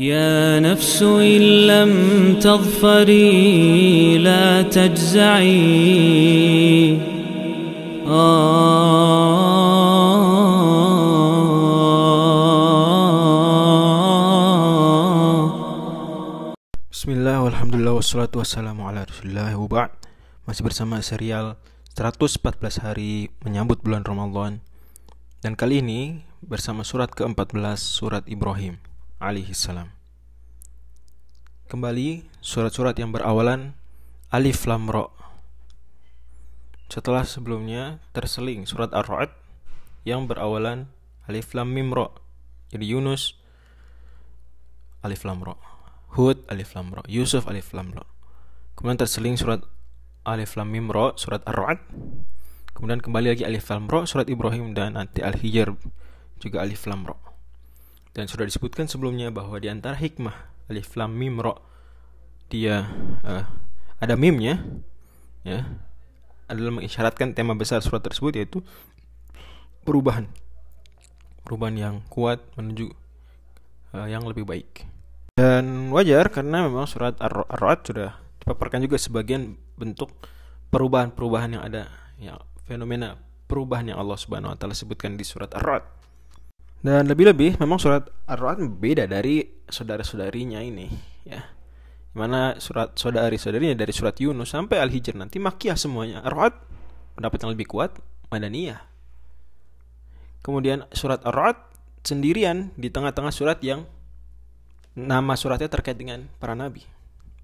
يا 0.00 0.62
نفس 0.62 1.02
إن 1.02 1.66
لم 1.66 1.92
تظفري 2.40 4.18
لا 4.22 4.62
تجزعي 4.62 5.60
Bismillah, 16.90 17.42
walhamdulillah, 17.42 17.98
wassalatu 17.98 18.38
wassalamu 18.38 18.86
ala 18.86 19.04
rasulillah 19.04 19.50
wa 19.58 19.90
Masih 20.46 20.62
bersama 20.62 21.02
serial 21.02 21.58
114 21.98 22.78
hari 22.78 23.34
menyambut 23.42 23.82
bulan 23.82 24.06
Ramadan 24.06 24.62
Dan 25.42 25.58
kali 25.58 25.82
ini 25.82 26.22
bersama 26.40 26.86
surat 26.86 27.10
ke-14 27.10 27.76
surat 27.76 28.22
Ibrahim 28.30 28.78
alaihi 29.21 29.55
salam 29.55 29.91
Kembali 31.65 32.27
surat-surat 32.39 32.93
yang 32.95 33.09
berawalan 33.09 33.73
Alif 34.29 34.69
Lam 34.69 34.87
Ra 34.91 35.09
Setelah 36.87 37.25
sebelumnya 37.25 38.03
terseling 38.13 38.69
surat 38.69 38.93
Ar-Ra'd 38.93 39.33
yang 40.05 40.29
berawalan 40.29 40.91
Alif 41.25 41.51
Lam 41.57 41.73
Mim 41.73 41.91
Ra 41.91 42.13
Jadi 42.69 42.85
Yunus 42.91 43.35
Alif 45.01 45.25
Lam 45.25 45.41
Ra 45.41 45.75
Hud 46.15 46.47
Alif 46.47 46.71
Lam 46.79 46.95
Ra, 46.95 47.03
Yusuf 47.11 47.43
Alif 47.43 47.75
Lam 47.75 47.91
Ra. 47.91 48.07
Kemudian 48.79 48.95
terseling 48.95 49.35
surat 49.35 49.59
Alif 50.23 50.55
Lam 50.55 50.71
Mim 50.71 50.87
Ra, 50.87 51.11
surat 51.19 51.43
Ar-Ra'd. 51.43 51.83
Kemudian 52.71 53.03
kembali 53.03 53.35
lagi 53.35 53.43
Alif 53.43 53.67
Lam 53.67 53.91
Ra, 53.91 54.07
surat 54.07 54.31
Ibrahim 54.31 54.71
dan 54.71 54.95
nanti 54.95 55.19
Al-Hijr 55.19 55.75
juga 56.39 56.63
Alif 56.63 56.87
Lam 56.87 57.03
Ra. 57.03 57.24
Dan 58.15 58.31
sudah 58.31 58.47
disebutkan 58.47 58.87
sebelumnya 58.87 59.27
bahwa 59.27 59.59
di 59.59 59.67
antara 59.67 59.99
hikmah 59.99 60.33
Alif 60.71 60.95
Lam 60.95 61.19
Mim 61.19 61.43
Ra 61.43 61.59
dia 62.47 62.87
uh, 63.27 63.43
ada 63.99 64.15
mimnya 64.15 64.61
ya 65.43 65.65
adalah 66.45 66.79
mengisyaratkan 66.79 67.33
tema 67.35 67.57
besar 67.57 67.81
surat 67.81 68.05
tersebut 68.05 68.37
yaitu 68.37 68.61
perubahan 69.83 70.29
perubahan 71.43 71.75
yang 71.75 71.95
kuat 72.07 72.41
menuju 72.57 72.89
uh, 73.93 74.07
yang 74.07 74.25
lebih 74.25 74.47
baik. 74.47 74.87
Dan 75.35 75.91
wajar 75.91 76.31
karena 76.31 76.63
memang 76.63 76.87
surat 76.87 77.19
Ar-Ra'd 77.19 77.79
sudah 77.83 78.15
dipaparkan 78.39 78.79
juga 78.79 78.95
sebagian 78.95 79.59
bentuk 79.75 80.09
perubahan-perubahan 80.71 81.59
yang 81.59 81.63
ada, 81.67 81.91
ya 82.15 82.39
fenomena 82.63 83.19
perubahan 83.45 83.91
yang 83.91 83.99
Allah 83.99 84.15
Subhanahu 84.15 84.55
wa 84.55 84.57
taala 84.57 84.71
sebutkan 84.71 85.19
di 85.19 85.27
surat 85.27 85.51
Ar-Ra'd. 85.51 86.04
Dan 86.85 87.09
lebih-lebih 87.09 87.57
memang 87.57 87.81
surat 87.81 88.05
Ar-Ra'd 88.29 88.61
beda 88.77 89.09
dari 89.09 89.41
saudara-saudarinya 89.65 90.61
ini, 90.61 90.85
ya. 91.25 91.41
Mana 92.13 92.61
surat 92.61 92.93
saudari-saudarinya 92.93 93.73
dari 93.73 93.89
surat 93.89 94.13
Yunus 94.21 94.53
sampai 94.53 94.77
Al-Hijr 94.77 95.17
nanti 95.17 95.41
makiyah 95.41 95.73
semuanya. 95.73 96.21
Ar-Ra'd 96.21 96.53
pendapat 97.17 97.41
yang 97.41 97.51
lebih 97.57 97.65
kuat 97.65 97.97
Madaniyah. 98.29 98.85
Kemudian 100.45 100.85
surat 100.93 101.25
Ar-Ra'd 101.25 101.57
sendirian 102.05 102.69
di 102.77 102.93
tengah-tengah 102.93 103.33
surat 103.33 103.57
yang 103.65 103.89
nama 104.93 105.33
suratnya 105.33 105.67
terkait 105.67 105.97
dengan 105.97 106.29
para 106.37 106.53
nabi. 106.53 106.85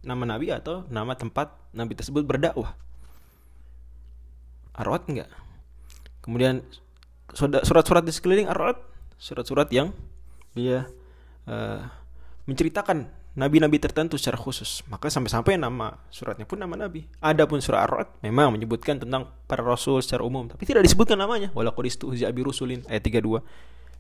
Nama 0.06 0.38
nabi 0.38 0.54
atau 0.54 0.86
nama 0.94 1.18
tempat 1.18 1.50
nabi 1.74 1.98
tersebut 1.98 2.22
berdakwah. 2.30 2.78
Arwat 4.78 5.10
enggak. 5.10 5.34
Kemudian 6.22 6.62
surat-surat 7.36 8.06
di 8.06 8.14
sekeliling 8.14 8.48
Arwat, 8.48 8.91
surat-surat 9.22 9.70
yang 9.70 9.94
dia 10.58 10.90
uh, 11.46 11.86
menceritakan 12.50 13.06
nabi-nabi 13.38 13.78
tertentu 13.78 14.18
secara 14.18 14.36
khusus. 14.36 14.82
Maka 14.90 15.14
sampai-sampai 15.14 15.62
nama 15.62 16.02
suratnya 16.10 16.50
pun 16.50 16.58
nama 16.58 16.74
nabi. 16.74 17.06
Adapun 17.22 17.62
surah 17.62 17.86
Ar-Ra'd 17.86 18.10
memang 18.26 18.50
menyebutkan 18.50 18.98
tentang 18.98 19.30
para 19.46 19.62
rasul 19.62 20.02
secara 20.02 20.26
umum, 20.26 20.50
tapi 20.50 20.66
tidak 20.66 20.82
disebutkan 20.82 21.22
namanya. 21.22 21.54
Walaqad 21.54 21.86
istuhzi'a 21.86 22.34
bi 22.34 22.42
rusulin 22.42 22.82
ayat 22.90 23.06
32. 23.06 23.46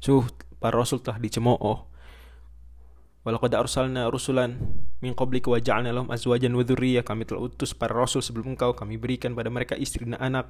Suh 0.02 0.26
para 0.58 0.74
rasul 0.82 0.98
telah 1.06 1.22
dicemooh 1.22 1.86
Walaqad 3.22 3.54
arsalna 3.54 4.10
rusulan 4.10 4.58
min 4.98 5.14
qablika 5.14 5.54
wa 5.54 5.62
ja'alna 5.62 5.94
lahum 5.94 6.10
azwajan 6.10 6.58
wa 6.58 6.66
dzurriyyah. 6.66 7.06
Kami 7.06 7.30
telah 7.30 7.46
utus 7.46 7.78
para 7.78 7.94
rasul 7.94 8.26
sebelum 8.26 8.58
engkau, 8.58 8.74
kami 8.74 8.98
berikan 8.98 9.38
pada 9.38 9.54
mereka 9.54 9.78
istri 9.78 10.10
dan 10.10 10.18
anak. 10.18 10.50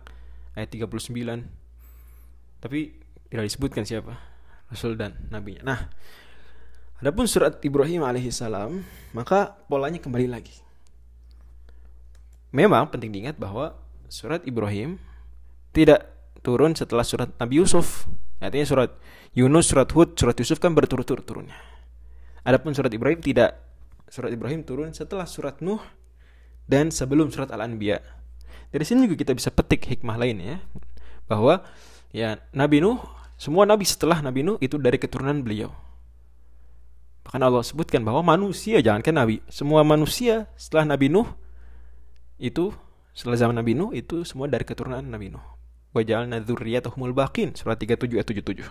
Ayat 0.56 0.72
39. 0.72 0.96
Tapi 2.64 2.80
tidak 3.28 3.44
disebutkan 3.48 3.84
siapa 3.84 4.31
rasul 4.72 4.96
dan 4.96 5.14
nabinya. 5.28 5.62
Nah, 5.68 5.80
adapun 7.04 7.28
surat 7.28 7.60
Ibrahim 7.62 8.08
alaihissalam, 8.08 8.82
maka 9.12 9.60
polanya 9.68 10.00
kembali 10.00 10.32
lagi. 10.32 10.56
Memang 12.56 12.88
penting 12.88 13.12
diingat 13.12 13.36
bahwa 13.36 13.76
surat 14.12 14.44
Ibrahim 14.48 15.00
tidak 15.72 16.08
turun 16.44 16.76
setelah 16.76 17.04
surat 17.04 17.32
Nabi 17.40 17.64
Yusuf. 17.64 18.08
Artinya 18.42 18.66
surat 18.66 18.92
Yunus, 19.38 19.70
surat 19.70 19.88
Hud, 19.94 20.18
surat 20.18 20.36
Yusuf 20.36 20.58
kan 20.58 20.74
berturut-turut 20.74 21.24
turunnya. 21.24 21.56
Adapun 22.42 22.74
surat 22.74 22.90
Ibrahim 22.92 23.22
tidak. 23.22 23.62
Surat 24.12 24.34
Ibrahim 24.34 24.68
turun 24.68 24.92
setelah 24.92 25.24
surat 25.24 25.64
Nuh 25.64 25.80
dan 26.68 26.92
sebelum 26.92 27.32
surat 27.32 27.48
Al-Anbiya. 27.54 28.04
Dari 28.72 28.84
sini 28.84 29.08
juga 29.08 29.24
kita 29.24 29.32
bisa 29.32 29.48
petik 29.56 29.88
hikmah 29.88 30.20
lain 30.20 30.38
ya. 30.44 30.58
Bahwa 31.32 31.64
ya 32.12 32.44
Nabi 32.52 32.84
Nuh, 32.84 33.00
semua 33.42 33.66
nabi 33.66 33.90
setelah 33.90 34.22
Nabi 34.22 34.46
Nuh 34.46 34.62
itu 34.62 34.78
dari 34.78 35.02
keturunan 35.02 35.42
beliau. 35.42 35.74
Bahkan 37.26 37.42
Allah 37.42 37.66
sebutkan 37.66 38.06
bahwa 38.06 38.22
manusia 38.22 38.78
jangankan 38.86 39.18
nabi, 39.18 39.42
semua 39.50 39.82
manusia 39.82 40.46
setelah 40.54 40.94
Nabi 40.94 41.10
Nuh 41.10 41.26
itu 42.38 42.70
setelah 43.18 43.42
zaman 43.42 43.58
Nabi 43.58 43.74
Nuh 43.74 43.98
itu 43.98 44.22
semua 44.30 44.46
dari 44.46 44.62
keturunan 44.62 45.02
Nabi 45.02 45.34
Nuh. 45.34 45.42
Wa 45.90 46.06
ja'alna 46.06 46.38
dzurriyyatahumul 46.38 47.18
baqin 47.18 47.58
surat 47.58 47.82
37 47.82 48.22
ayat 48.22 48.30
77. 48.30 48.62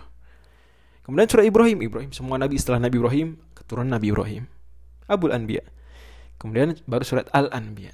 Kemudian 1.03 1.27
surah 1.27 1.45
Ibrahim, 1.45 1.77
Ibrahim 1.83 2.11
semua 2.15 2.39
nabi 2.39 2.55
setelah 2.55 2.79
Nabi 2.79 2.95
Ibrahim, 3.01 3.27
keturunan 3.57 3.91
Nabi 3.91 4.07
Ibrahim. 4.13 4.43
Abul 5.11 5.35
Anbiya. 5.35 5.67
Kemudian 6.39 6.79
baru 6.87 7.03
surat 7.03 7.27
Al-Anbiya. 7.35 7.91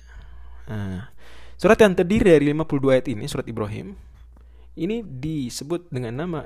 Nah, 0.69 1.09
surat 1.57 1.79
yang 1.81 1.97
terdiri 1.97 2.37
dari 2.37 2.45
52 2.53 2.93
ayat 2.93 3.07
ini, 3.09 3.25
surat 3.25 3.47
Ibrahim, 3.49 3.97
ini 4.77 5.01
disebut 5.01 5.89
dengan 5.89 6.13
nama 6.21 6.39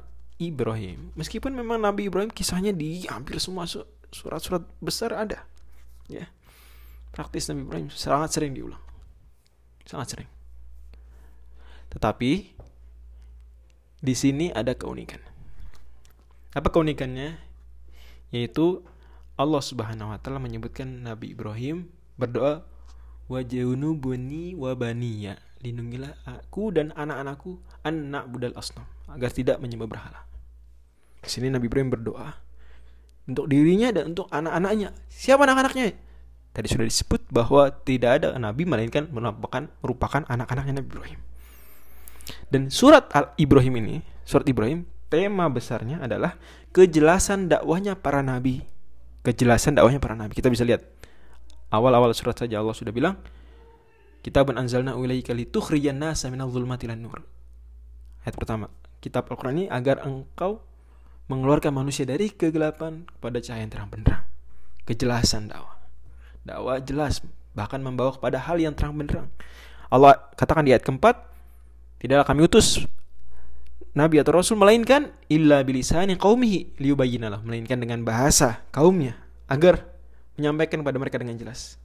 Ibrahim. 0.50 1.14
Meskipun 1.14 1.54
memang 1.54 1.78
Nabi 1.78 2.10
Ibrahim 2.10 2.34
kisahnya 2.34 2.74
di 2.74 3.06
hampir 3.06 3.38
semua 3.38 3.70
surat-surat 4.10 4.66
besar 4.82 5.14
ada. 5.14 5.46
Ya. 6.10 6.26
Praktis 7.14 7.46
Nabi 7.52 7.70
Ibrahim 7.70 7.88
sangat 7.94 8.34
sering 8.34 8.58
diulang. 8.58 8.82
Sangat 9.86 10.18
sering. 10.18 10.30
Tetapi 11.94 12.32
di 14.02 14.14
sini 14.18 14.50
ada 14.50 14.74
keunikan. 14.74 15.22
Apa 16.58 16.74
keunikannya? 16.74 17.38
Yaitu 18.34 18.82
Allah 19.38 19.62
Subhanahu 19.62 20.10
wa 20.10 20.18
taala 20.18 20.42
menyebutkan 20.42 21.06
Nabi 21.06 21.38
Ibrahim 21.38 21.92
berdoa 22.18 22.64
wajahunu 23.30 23.96
bani 23.96 24.56
wa 24.56 24.74
baniya 24.74 25.40
lindungilah 25.62 26.18
aku 26.26 26.74
dan 26.74 26.90
anak-anakku 26.98 27.62
anak 27.86 28.28
budal 28.30 28.54
asnam 28.58 28.86
agar 29.10 29.30
tidak 29.30 29.58
menyembah 29.62 29.88
berhala. 29.88 30.22
Di 31.22 31.30
sini 31.30 31.54
Nabi 31.54 31.70
Ibrahim 31.70 31.94
berdoa 31.94 32.34
untuk 33.30 33.46
dirinya 33.46 33.94
dan 33.94 34.14
untuk 34.18 34.26
anak-anaknya. 34.34 34.94
Siapa 35.08 35.46
anak-anaknya? 35.46 35.94
Tadi 36.52 36.68
sudah 36.68 36.84
disebut 36.84 37.32
bahwa 37.32 37.72
tidak 37.88 38.20
ada 38.20 38.36
nabi 38.36 38.68
melainkan 38.68 39.08
merupakan 39.08 39.72
merupakan 39.80 40.22
anak-anaknya 40.28 40.84
Nabi 40.84 40.90
Ibrahim. 40.92 41.20
Dan 42.52 42.68
surat 42.68 43.08
Al 43.16 43.32
Ibrahim 43.40 43.80
ini, 43.80 43.96
surat 44.28 44.44
Ibrahim 44.44 44.84
tema 45.08 45.48
besarnya 45.48 46.04
adalah 46.04 46.36
kejelasan 46.76 47.48
dakwahnya 47.48 47.96
para 47.96 48.20
nabi. 48.20 48.68
Kejelasan 49.24 49.80
dakwahnya 49.80 50.04
para 50.04 50.18
nabi. 50.18 50.36
Kita 50.36 50.52
bisa 50.52 50.68
lihat 50.68 50.84
awal-awal 51.72 52.12
surat 52.12 52.36
saja 52.36 52.60
Allah 52.60 52.76
sudah 52.76 52.92
bilang 52.92 53.16
Kitabun 54.22 54.58
anzalna 54.58 54.94
ilaika 54.94 55.34
litukhrijan 55.34 55.98
nasa 55.98 56.30
minadh 56.30 56.54
dhulumati 56.54 56.86
nur. 56.94 57.26
Ayat 58.22 58.38
pertama, 58.38 58.70
kitab 59.02 59.26
Al-Qur'an 59.34 59.58
ini 59.58 59.66
agar 59.66 60.06
engkau 60.06 60.62
mengeluarkan 61.26 61.74
manusia 61.74 62.06
dari 62.06 62.30
kegelapan 62.30 63.10
kepada 63.18 63.42
cahaya 63.42 63.66
yang 63.66 63.72
terang 63.74 63.90
benderang. 63.90 64.24
Kejelasan 64.86 65.50
dakwah. 65.50 65.78
Dakwah 66.46 66.78
jelas 66.86 67.26
bahkan 67.58 67.82
membawa 67.82 68.14
kepada 68.14 68.38
hal 68.38 68.62
yang 68.62 68.78
terang 68.78 68.94
benderang. 68.94 69.26
Allah 69.90 70.16
katakan 70.38 70.64
di 70.64 70.72
ayat 70.72 70.86
keempat, 70.86 71.18
tidaklah 71.98 72.30
kami 72.30 72.46
utus 72.46 72.86
nabi 73.92 74.22
atau 74.22 74.38
rasul 74.38 74.56
melainkan 74.56 75.12
illa 75.28 75.66
bilisani 75.66 76.16
qaumihi 76.16 76.80
liyubayyinalah 76.80 77.44
melainkan 77.44 77.76
dengan 77.76 78.08
bahasa 78.08 78.64
kaumnya 78.72 79.20
agar 79.52 79.84
menyampaikan 80.40 80.80
kepada 80.80 80.98
mereka 81.02 81.18
dengan 81.20 81.36
jelas. 81.36 81.81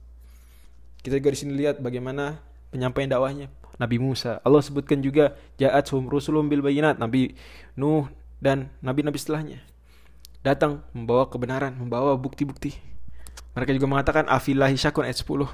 Kita 1.07 1.23
juga 1.23 1.31
di 1.31 1.39
sini 1.39 1.55
lihat 1.55 1.79
bagaimana 1.79 2.43
penyampaian 2.67 3.07
dakwahnya 3.07 3.47
Nabi 3.79 3.95
Musa. 3.95 4.43
Allah 4.43 4.59
sebutkan 4.59 4.99
juga 4.99 5.39
jaat 5.55 5.87
sum 5.87 6.03
rusulum 6.11 6.51
bil 6.51 6.59
bayinat 6.59 6.99
Nabi 6.99 7.31
Nuh 7.79 8.11
dan 8.43 8.67
nabi-nabi 8.83 9.15
setelahnya. 9.15 9.63
datang 10.43 10.83
membawa 10.91 11.31
kebenaran, 11.31 11.79
membawa 11.79 12.19
bukti-bukti. 12.19 12.75
Mereka 13.55 13.71
juga 13.71 13.87
mengatakan 13.87 14.27
afilahi 14.27 14.75
syakun 14.75 15.07
ayat 15.07 15.23
10. 15.23 15.47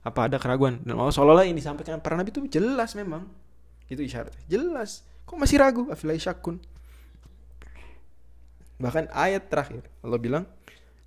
Apa 0.00 0.32
ada 0.32 0.40
keraguan? 0.40 0.80
Dan 0.80 0.96
Allah 0.96 1.12
seolah-olah 1.12 1.44
ini 1.44 1.60
disampaikan 1.60 2.00
para 2.00 2.16
nabi 2.16 2.32
itu 2.32 2.40
jelas 2.48 2.96
memang. 2.96 3.28
Itu 3.92 4.00
isyarat. 4.00 4.32
Jelas. 4.48 5.04
Kok 5.28 5.36
masih 5.36 5.60
ragu? 5.60 5.92
Afilahi 5.92 6.16
syakun. 6.16 6.56
Bahkan 8.80 9.12
ayat 9.12 9.44
terakhir 9.52 9.84
Allah 10.00 10.16
bilang, 10.16 10.44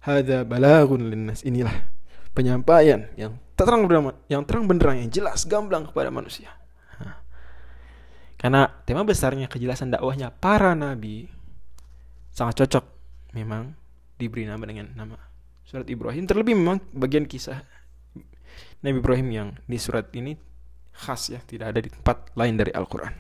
"Hadza 0.06 0.46
balagun 0.46 1.10
linnas." 1.10 1.42
Inilah 1.42 1.97
penyampaian 2.38 3.10
yang 3.18 3.42
terang 3.58 3.90
benderang, 3.90 4.14
yang 4.30 4.46
terang 4.46 4.70
benderang 4.70 5.02
yang 5.02 5.10
jelas 5.10 5.50
gamblang 5.50 5.90
kepada 5.90 6.14
manusia. 6.14 6.54
Karena 8.38 8.70
tema 8.86 9.02
besarnya 9.02 9.50
kejelasan 9.50 9.90
dakwahnya 9.90 10.30
para 10.30 10.78
nabi 10.78 11.26
sangat 12.30 12.62
cocok 12.62 12.86
memang 13.34 13.74
diberi 14.22 14.46
nama 14.46 14.62
dengan 14.62 14.94
nama 14.94 15.18
surat 15.66 15.90
Ibrahim. 15.90 16.30
Terlebih 16.30 16.54
memang 16.54 16.78
bagian 16.94 17.26
kisah 17.26 17.66
Nabi 18.86 19.02
Ibrahim 19.02 19.28
yang 19.34 19.50
di 19.66 19.78
surat 19.82 20.14
ini 20.14 20.38
khas 20.94 21.34
ya 21.34 21.42
tidak 21.42 21.74
ada 21.74 21.80
di 21.82 21.90
tempat 21.90 22.30
lain 22.38 22.56
dari 22.62 22.70
Al-Quran. 22.70 23.14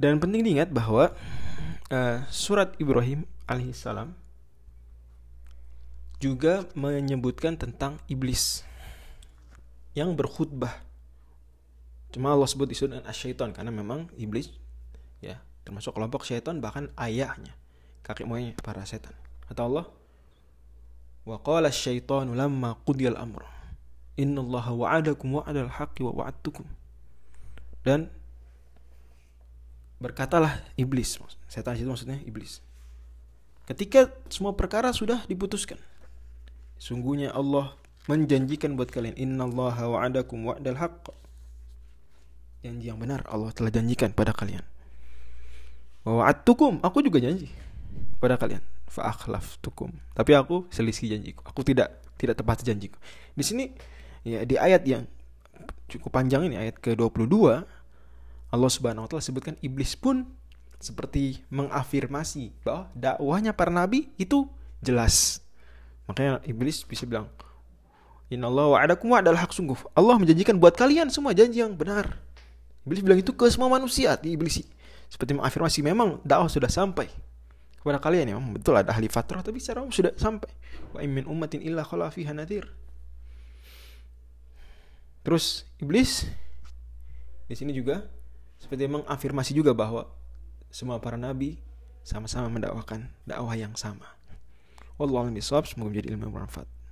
Dan 0.00 0.16
penting 0.16 0.40
diingat 0.46 0.72
bahwa 0.72 1.12
uh, 1.92 2.18
surat 2.32 2.72
Ibrahim 2.80 3.28
alaihissalam 3.44 4.16
juga 6.18 6.66
menyebutkan 6.74 7.54
tentang 7.54 7.98
iblis 8.10 8.66
yang 9.94 10.14
berkhutbah 10.18 10.88
Cuma 12.08 12.32
Allah 12.32 12.48
sebut 12.48 12.72
isu 12.72 12.88
dengan 12.88 13.04
asyaiton 13.04 13.52
karena 13.52 13.68
memang 13.68 14.08
iblis 14.16 14.48
ya 15.20 15.44
termasuk 15.68 15.92
kelompok 15.92 16.24
syaitan 16.24 16.56
bahkan 16.56 16.88
ayahnya 16.96 17.52
kakek 18.00 18.24
moyangnya 18.24 18.56
para 18.64 18.80
setan. 18.88 19.12
Kata 19.44 19.68
Allah, 19.68 19.84
"Wa 21.28 21.36
qala 21.44 21.68
asyaitanu 21.68 22.32
lamma 22.32 22.80
qudiyal 22.88 23.20
amr, 23.20 23.44
innallaha 24.16 24.72
wa'adakum 24.72 25.36
wa'adal 25.36 25.68
haqqi 25.68 26.00
wa 26.00 26.16
wa'adtukum." 26.16 26.64
Dan 27.84 28.08
berkatalah 30.00 30.64
iblis, 30.80 31.20
setan 31.52 31.76
itu 31.76 31.84
maksudnya 31.84 32.16
iblis. 32.24 32.64
Ketika 33.68 34.08
semua 34.32 34.56
perkara 34.56 34.88
sudah 34.96 35.20
diputuskan, 35.28 35.76
sungguhnya 36.78 37.34
Allah 37.34 37.74
menjanjikan 38.08 38.74
buat 38.78 38.88
kalian 38.88 39.18
innallaha 39.18 39.84
wa'adakum 39.84 40.48
wa'adal 40.48 40.78
haqq 40.80 41.12
janji 42.64 42.90
yang 42.90 42.98
benar 42.98 43.22
Allah 43.30 43.54
telah 43.54 43.70
janjikan 43.70 44.10
pada 44.10 44.34
kalian. 44.34 44.64
Wa'adtukum, 46.02 46.80
aku 46.80 47.04
juga 47.04 47.20
janji 47.20 47.52
pada 48.18 48.40
kalian. 48.40 48.62
Fa'akhlaftukum. 48.88 49.92
Tapi 50.16 50.32
aku 50.32 50.66
selisih 50.72 51.12
janjiku. 51.12 51.44
Aku 51.44 51.60
tidak 51.60 52.00
tidak 52.16 52.40
tepat 52.40 52.64
janjiku. 52.64 52.96
Di 53.36 53.44
sini 53.44 53.70
ya 54.26 54.42
di 54.42 54.58
ayat 54.58 54.82
yang 54.88 55.04
cukup 55.86 56.12
panjang 56.12 56.48
ini 56.48 56.56
ayat 56.58 56.76
ke-22 56.82 57.36
Allah 58.48 58.70
Subhanahu 58.72 59.04
wa 59.04 59.08
taala 59.08 59.24
sebutkan 59.24 59.54
iblis 59.60 59.92
pun 59.92 60.24
seperti 60.80 61.42
mengafirmasi 61.52 62.54
bahwa 62.64 62.88
dakwahnya 62.96 63.52
para 63.52 63.70
nabi 63.70 64.08
itu 64.16 64.48
jelas. 64.80 65.44
Makanya 66.08 66.40
iblis 66.48 66.82
bisa 66.82 67.04
bilang, 67.04 67.28
Inna 68.32 68.48
Allah 68.48 68.76
wa'adakum 68.76 69.12
adalah 69.12 69.44
hak 69.44 69.52
sungguh. 69.52 69.76
Allah 69.92 70.16
menjanjikan 70.16 70.56
buat 70.56 70.76
kalian 70.76 71.12
semua 71.12 71.36
janji 71.36 71.60
yang 71.60 71.76
benar. 71.76 72.16
Iblis 72.88 73.04
bilang 73.04 73.20
itu 73.20 73.32
ke 73.36 73.44
semua 73.52 73.68
manusia 73.68 74.16
di 74.16 74.32
iblis 74.32 74.64
seperti 75.08 75.32
mengafirmasi 75.36 75.80
memang 75.80 76.20
dakwah 76.20 76.52
sudah 76.52 76.68
sampai 76.68 77.08
kepada 77.80 77.96
kalian 77.96 78.28
ya 78.28 78.34
memang 78.36 78.60
betul 78.60 78.76
ada 78.76 78.92
ahli 78.92 79.08
fatrah 79.08 79.40
tapi 79.40 79.56
secara 79.56 79.80
umum 79.80 79.88
sudah 79.88 80.12
sampai 80.20 80.52
wa 80.92 81.00
min 81.00 81.24
ummatin 81.24 81.64
illa 81.64 81.80
khala 81.80 82.12
fiha 82.12 82.36
terus 85.24 85.64
iblis 85.80 86.28
di 87.48 87.56
sini 87.56 87.72
juga 87.72 88.04
seperti 88.60 88.84
mengafirmasi 88.84 89.56
juga 89.56 89.72
bahwa 89.72 90.04
semua 90.68 91.00
para 91.00 91.16
nabi 91.16 91.56
sama-sama 92.04 92.48
mendakwakan 92.52 93.08
dakwah 93.24 93.56
yang 93.56 93.72
sama. 93.76 94.17
Wallahu 94.98 95.30
bishawab, 95.30 95.64
semoga 95.70 95.94
menjadi 95.94 96.10
ilmu 96.12 96.26
yang 96.26 96.34
bermanfaat. 96.34 96.77